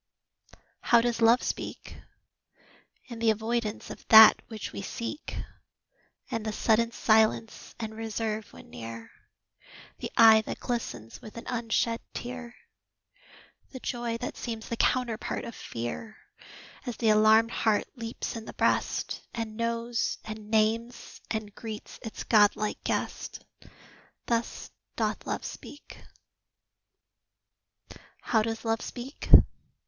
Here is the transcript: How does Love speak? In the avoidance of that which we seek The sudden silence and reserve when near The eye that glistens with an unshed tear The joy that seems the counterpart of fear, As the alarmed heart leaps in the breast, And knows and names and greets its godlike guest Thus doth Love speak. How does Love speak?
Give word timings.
How 0.79 0.99
does 0.99 1.21
Love 1.21 1.43
speak? 1.43 1.95
In 3.05 3.19
the 3.19 3.29
avoidance 3.29 3.91
of 3.91 4.03
that 4.07 4.41
which 4.47 4.73
we 4.73 4.81
seek 4.81 5.37
The 6.31 6.51
sudden 6.51 6.91
silence 6.91 7.75
and 7.79 7.93
reserve 7.95 8.51
when 8.51 8.71
near 8.71 9.11
The 9.99 10.09
eye 10.17 10.41
that 10.47 10.59
glistens 10.59 11.21
with 11.21 11.37
an 11.37 11.45
unshed 11.45 12.01
tear 12.15 12.55
The 13.71 13.79
joy 13.79 14.17
that 14.17 14.37
seems 14.37 14.69
the 14.69 14.75
counterpart 14.75 15.45
of 15.45 15.53
fear, 15.53 16.17
As 16.87 16.97
the 16.97 17.09
alarmed 17.09 17.51
heart 17.51 17.85
leaps 17.95 18.35
in 18.35 18.45
the 18.45 18.53
breast, 18.53 19.21
And 19.35 19.55
knows 19.55 20.17
and 20.25 20.49
names 20.49 21.21
and 21.29 21.53
greets 21.53 21.99
its 22.01 22.23
godlike 22.23 22.83
guest 22.83 23.45
Thus 24.25 24.71
doth 24.95 25.27
Love 25.27 25.45
speak. 25.45 25.99
How 28.21 28.41
does 28.41 28.65
Love 28.65 28.81
speak? 28.81 29.29